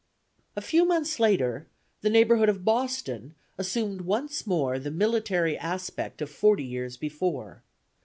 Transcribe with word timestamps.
A 0.55 0.61
few 0.61 0.83
months 0.83 1.19
later, 1.19 1.67
the 2.01 2.09
neighborhood 2.09 2.49
of 2.49 2.65
Boston 2.65 3.35
assumed 3.59 4.01
once 4.01 4.47
more 4.47 4.79
the 4.79 4.89
military 4.89 5.55
aspect 5.55 6.23
of 6.23 6.31
forty 6.31 6.63
years 6.63 6.97
before. 6.97 7.61